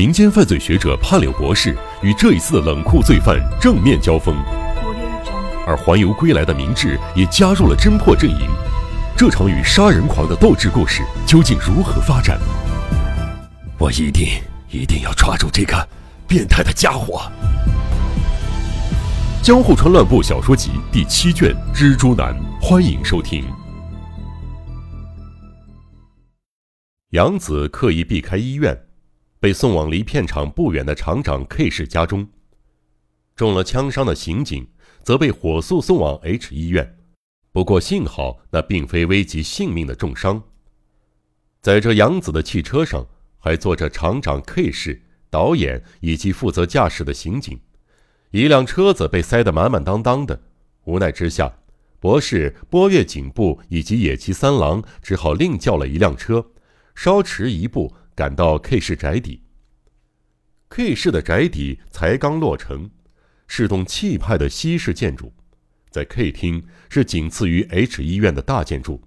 [0.00, 4.34] 民间犯罪学者潘柳博士与这一次的冷酷罪犯正面交锋，
[5.66, 8.48] 而环游归来的明智也加入了侦破阵营。
[9.14, 12.40] 这场与杀人狂的斗智故事究竟如何发展？
[13.76, 14.26] 我一定
[14.70, 15.86] 一定要抓住这个
[16.26, 17.30] 变态的家伙！
[19.44, 23.44] 《江户川乱步小说集》第七卷《蜘蛛男》，欢迎收听。
[27.10, 28.74] 杨子刻意避开医院。
[29.40, 32.28] 被送往离片场不远的厂长 K 氏家中，
[33.34, 34.68] 中了枪伤的刑警
[35.02, 36.98] 则被火速送往 H 医院。
[37.50, 40.42] 不过幸好那并非危及性命的重伤。
[41.62, 43.06] 在这杨子的汽车上
[43.38, 47.58] 还坐着厂长 K 氏、导演以及负责驾驶的刑警。
[48.32, 50.38] 一辆车子被塞得满满当当的，
[50.84, 51.50] 无奈之下，
[51.98, 56.50] 博士、波月警部以及野崎三郎只好另叫了一辆车，
[56.94, 57.94] 稍迟一步。
[58.20, 59.40] 赶到 K 市宅邸。
[60.68, 62.90] K 市的宅邸才刚落成，
[63.46, 65.32] 是栋气派的西式建筑，
[65.88, 69.00] 在 K 厅是仅次于 H 医院的大建筑。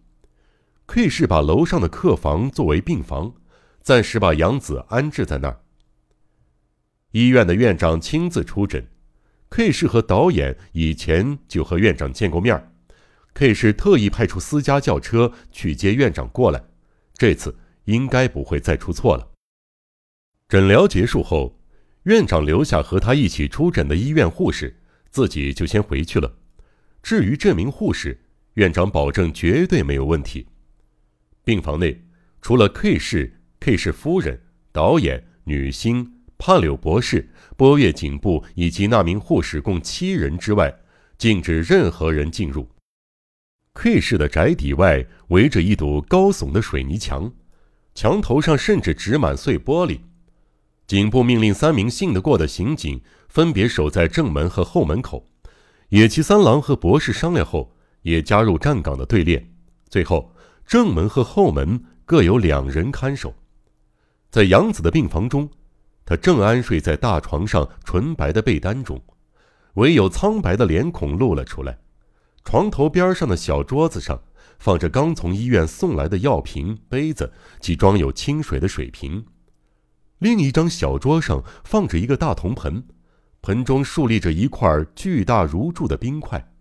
[0.87, 3.35] K 市把楼上的客房作为病房，
[3.83, 5.61] 暂时把杨子安置在那儿。
[7.11, 8.87] 医院的院长亲自出诊
[9.51, 12.73] ，K 市和导演以前就和院长见过面
[13.35, 16.63] K 市特意派出私家轿车去接院长过来，
[17.13, 17.55] 这次。
[17.85, 19.31] 应该不会再出错了。
[20.47, 21.59] 诊疗结束后，
[22.03, 26.37] 院长留下和他一起出诊的医院护士，自己就先回去了。
[27.01, 28.19] 至于这名护士，
[28.53, 30.47] 院长保证绝对没有问题。
[31.43, 32.01] 病房内
[32.41, 34.39] 除了 K 氏、K 氏夫人、
[34.71, 40.73] 导演、女星、帕柳博士、波月警部以及那名护士共七人之外，
[41.17, 42.69] 禁止任何人进入。
[43.73, 47.33] K 氏的宅邸外围着一堵高耸的水泥墙。
[47.95, 49.99] 墙头上甚至植满碎玻璃。
[50.87, 55.27] 警部命令三名信得过的刑警分别守在正门和后门口。
[55.89, 59.47] 野崎三郎和博士商量后，也加入站岗的队列。
[59.89, 60.33] 最后，
[60.65, 63.33] 正门和后门各有两人看守。
[64.29, 65.49] 在杨子的病房中，
[66.03, 69.01] 他正安睡在大床上纯白的被单中，
[69.75, 71.77] 唯有苍白的脸孔露了出来。
[72.43, 74.21] 床头边上的小桌子上。
[74.59, 79.25] 放着刚从医院送来的药瓶、杯子及装有清水的水瓶，
[80.19, 82.85] 另一张小桌上放着一个大铜盆，
[83.41, 86.53] 盆中竖立着一块巨大如柱的冰块，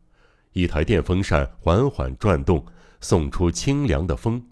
[0.52, 2.66] 一台电风扇缓缓转动，
[3.00, 4.44] 送出清凉的风。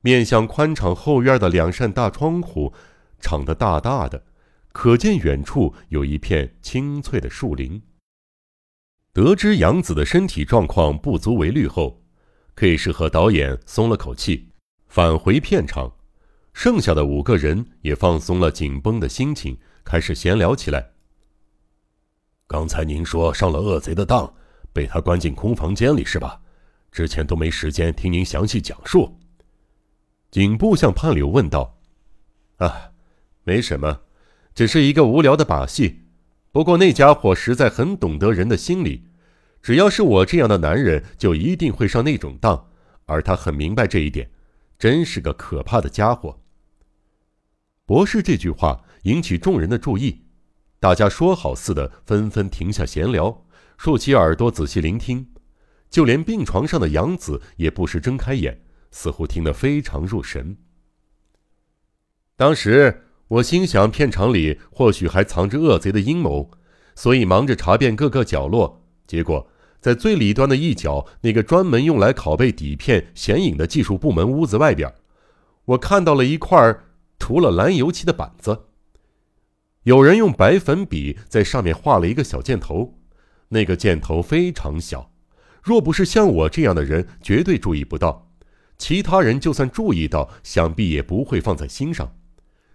[0.00, 2.72] 面向宽敞后院的两扇大窗户，
[3.20, 4.24] 敞得大大的，
[4.72, 7.82] 可见远处有一片青翠的树林。
[9.12, 12.04] 得知杨子的身体状况不足为虑后。
[12.58, 14.48] K 氏和导演松了口气，
[14.88, 15.92] 返回片场，
[16.52, 20.90] 剩下的五个人也放松了紧绷的心情，开始闲聊起来。
[22.48, 24.34] 刚才您说上了恶贼的当，
[24.72, 26.40] 被他关进空房间里是吧？
[26.90, 29.16] 之前都没时间听您详细讲述。
[30.32, 31.78] 警部向潘柳问道
[32.58, 32.90] ：“啊，
[33.44, 34.00] 没什么，
[34.52, 36.00] 只是一个无聊的把戏。
[36.50, 39.04] 不过那家伙实在很懂得人的心理。”
[39.68, 42.70] 只要是我这样的男人，就一定会上那种当，
[43.04, 44.30] 而他很明白这一点，
[44.78, 46.40] 真是个可怕的家伙。
[47.84, 50.22] 博士这句话引起众人的注意，
[50.80, 53.44] 大家说好似的纷纷停下闲聊，
[53.76, 55.26] 竖起耳朵仔细聆听，
[55.90, 60.56] 就连病床上的杨子也不时睁开眼，似乎听得非常入神。
[62.36, 66.50] 当时我心想，片场里或许还藏着恶贼的阴谋，
[66.94, 68.82] 所以忙着查遍各个角落。
[69.06, 69.50] 结果，
[69.80, 74.92] 在最里端的一角，那个专门用来拷贝底片显影的技术部门屋子外边，
[75.66, 76.76] 我看到了一块
[77.18, 78.64] 涂了蓝油漆的板子。
[79.84, 82.98] 有人用白粉笔在上面画了一个小箭头，
[83.48, 85.12] 那个箭头非常小，
[85.62, 88.30] 若不是像我这样的人，绝对注意不到。
[88.76, 92.16] 其他人就算注意到，想必也不会放在心上。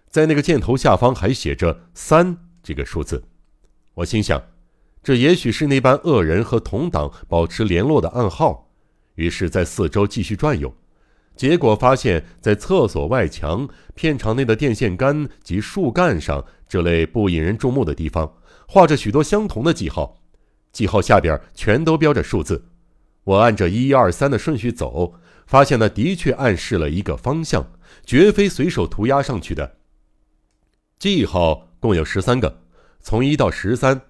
[0.08, 3.24] 在那个箭头下方还写着“三”这个数字，
[3.94, 4.53] 我心想。
[5.04, 8.70] 这也许是那班恶人和同党保持联络的暗号，
[9.16, 10.74] 于是，在四周继续转悠，
[11.36, 18.32] 结果发现，在厕所外墙、片场内的电线杆及树干上这类不引人注目的地方，
[18.66, 20.22] 画着许多相同的记号，
[20.72, 22.64] 记号下边全都标着数字。
[23.24, 25.12] 我按着一二三的顺序走，
[25.46, 27.72] 发现那的确暗示了一个方向，
[28.06, 29.76] 绝非随手涂鸦上去的。
[30.98, 32.62] 记号共有十三个，
[33.02, 34.00] 从一到十三。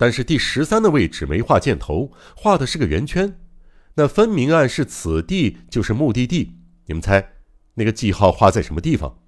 [0.00, 3.38] 但是第十三的位置没画箭头，画的是个圆圈，
[3.96, 6.56] 那分明暗示此地就是目的地。
[6.86, 7.32] 你们猜，
[7.74, 9.18] 那个记号画在什么地方？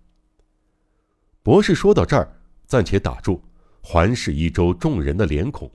[1.43, 3.43] 博士说到这儿，暂且打住，
[3.83, 5.71] 环视一周众人的脸孔。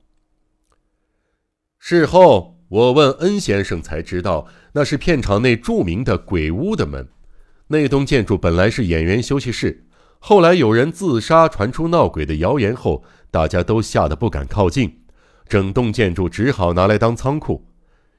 [1.78, 7.08] 事后，我问恩先生才知道，那是片场内著名的鬼屋的门。
[7.68, 9.86] 那栋建筑本来是演员休息室，
[10.18, 15.04] 后来有人自杀，传出闹鬼的谣言后，大家都吓得不敢靠近，
[15.48, 17.66] 整栋建筑只好拿来当仓库。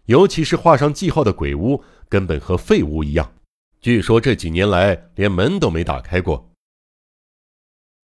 [0.06, 3.32] 尤其是画上记号的鬼屋，根本和废屋一样。
[3.80, 6.50] 据说这几年来连门都没打开过。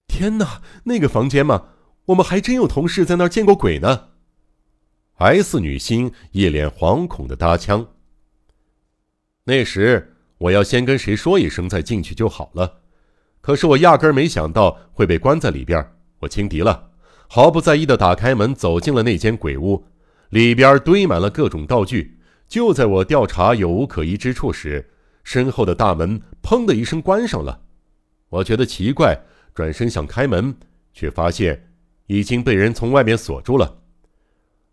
[0.06, 1.68] 天哪，那个房间嘛，
[2.06, 4.08] 我们还真有同事在那儿见过鬼呢。
[5.16, 7.86] S 女星一脸惶恐的搭腔。
[9.44, 12.82] 那时我要先跟谁说一声再进去就好了，
[13.40, 15.92] 可是我压根没想到会被关在里边。
[16.20, 16.90] 我轻敌了，
[17.34, 19.84] 毫不在意的打开门走进了那间鬼屋，
[20.28, 22.20] 里边堆满了各种道具。
[22.46, 24.88] 就在我调查有无可疑之处时，
[25.24, 27.62] 身后的大门砰的一声关上了。
[28.28, 29.20] 我觉得奇怪，
[29.52, 30.54] 转身想开门，
[30.92, 31.72] 却发现
[32.06, 33.78] 已经被人从外面锁住了。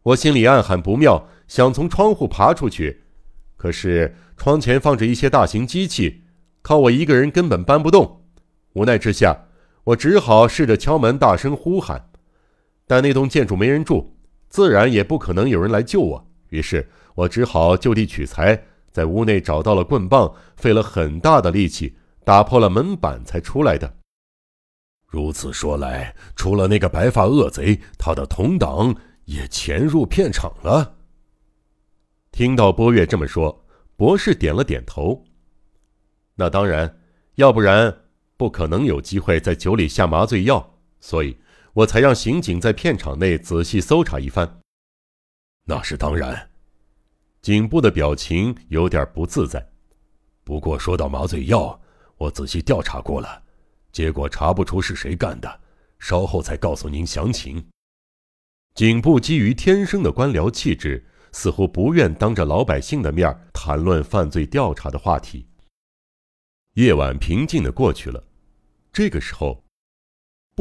[0.03, 3.01] 我心里暗喊不妙，想从窗户爬出去，
[3.57, 6.25] 可是窗前放着一些大型机器，
[6.61, 8.21] 靠我一个人根本搬不动。
[8.73, 9.45] 无奈之下，
[9.85, 12.10] 我只好试着敲门，大声呼喊。
[12.91, 14.13] 但那栋建筑没人住，
[14.49, 16.27] 自然也不可能有人来救我。
[16.49, 16.85] 于是
[17.15, 18.61] 我只好就地取材，
[18.91, 21.95] 在屋内找到了棍棒，费了很大的力气
[22.25, 23.95] 打破了门板才出来的。
[25.07, 28.93] 如此说来，除了那个白发恶贼，他的同党。
[29.25, 30.95] 也潜入片场了。
[32.31, 33.63] 听到波月这么说，
[33.95, 35.23] 博士点了点头。
[36.35, 36.97] 那当然，
[37.35, 37.95] 要不然
[38.35, 41.37] 不可能有机会在酒里下麻醉药，所以
[41.73, 44.59] 我才让刑警在片场内仔细搜查一番。
[45.65, 46.49] 那是当然。
[47.41, 49.71] 警部的表情有点不自在。
[50.43, 51.79] 不过说到麻醉药，
[52.17, 53.43] 我仔细调查过了，
[53.91, 55.61] 结果查不出是谁干的，
[55.97, 57.65] 稍后再告诉您详情。
[58.75, 65.47] 警部基于天生的官僚气质，似乎不愿当着老百姓的面谈论犯罪调查的话题。
[66.75, 68.23] 夜晚平静的过去了，
[68.93, 69.63] 这个时候，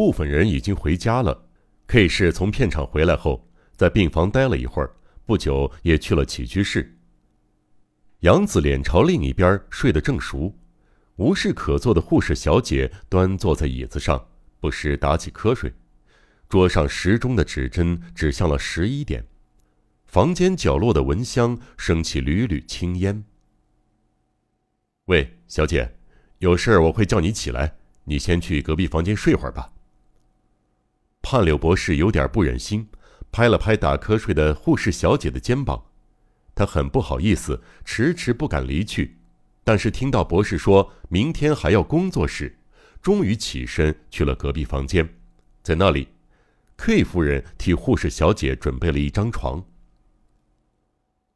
[0.01, 1.47] 部分人已经回家了。
[1.87, 4.91] K 市从片场回来后，在病房待了一会儿，
[5.27, 6.97] 不久也去了起居室。
[8.21, 10.57] 杨子脸朝另一边睡得正熟，
[11.17, 14.27] 无事可做的护士小姐端坐在椅子上，
[14.59, 15.71] 不时打起瞌睡。
[16.49, 19.23] 桌上时钟的指针指向了十一点，
[20.07, 23.23] 房间角落的蚊香升起缕缕青烟。
[25.09, 25.95] 喂，小姐，
[26.39, 27.75] 有事儿我会叫你起来，
[28.05, 29.71] 你先去隔壁房间睡会儿吧。
[31.23, 32.89] 判柳博士有点不忍心，
[33.31, 35.85] 拍了拍打瞌睡的护士小姐的肩膀，
[36.55, 39.19] 他很不好意思，迟迟不敢离去，
[39.63, 42.59] 但是听到博士说明天还要工作时，
[43.03, 45.09] 终于起身去了隔壁房间，
[45.63, 46.09] 在那里。
[46.77, 49.63] K 夫人替护士小姐准备了一张床。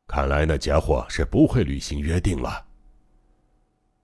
[0.06, 2.64] 看来那家伙是不会履行约定了。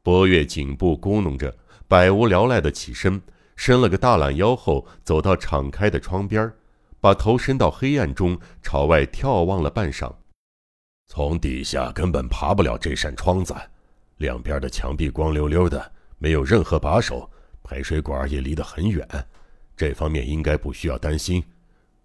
[0.03, 1.57] 波月颈部咕哝着，
[1.89, 3.23] 百无聊赖的起身，
[3.61, 6.51] 伸了个大懒腰后，走到敞开的窗边，
[6.99, 10.11] 把头伸到黑暗中，朝外眺望了半晌。
[11.09, 13.55] 从底下根本爬不了这扇窗子，
[14.17, 17.31] 两边的墙壁光溜溜的，没有任何把手，
[17.63, 19.07] 排水管也离得很远。
[19.77, 21.45] 这方面应该不需要担心。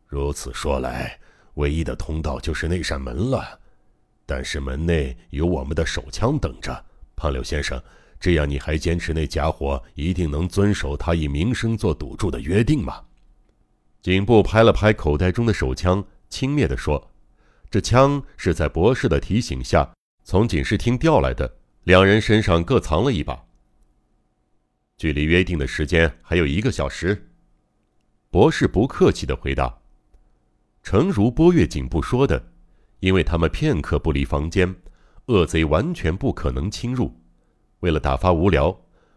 [0.07, 1.17] 如此说来，
[1.53, 3.57] 唯一的通道就是那扇门了。
[4.25, 6.83] 但是门内有我们的手枪等着。
[7.15, 7.81] 胖柳先生，
[8.19, 13.01] 这样你还坚持那家伙一定能遵守他以名声做赌注的约定吗？
[14.01, 17.11] 警部拍了拍口袋中的手枪，轻蔑地说
[17.69, 19.91] ：“这枪是在博士的提醒下
[20.23, 23.43] 从警视厅调来的，两人身上各藏了一把。
[24.97, 27.29] 距离约定的时间还有一个小时。”
[28.31, 29.77] 博士不客气的回答
[30.83, 32.51] ：“诚如波月警部说的，
[32.99, 34.75] 因为他们片刻不离房间，
[35.27, 37.15] 恶贼完全不可能侵入。
[37.85, 38.75] 为了打发无聊，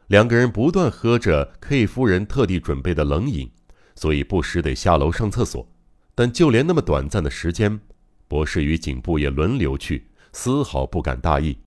[0.08, 3.50] 两个人不断喝着 K 夫人特地准备的冷饮，
[3.94, 5.66] 所以不时得下楼上厕所。
[6.14, 7.80] 但就连那么短暂的时间，
[8.28, 11.58] 博士与警部也轮流去，丝毫不敢大意。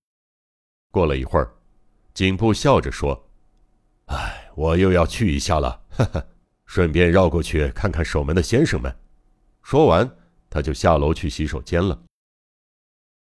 [0.92, 1.50] 过了一会儿，
[2.14, 3.28] 警部笑着说
[4.06, 6.24] ：‘哎，我又要去一下了。’哈哈。”
[6.66, 8.94] 顺便绕过去看看守门的先生们。
[9.62, 10.08] 说完，
[10.48, 12.00] 他就下楼去洗手间了。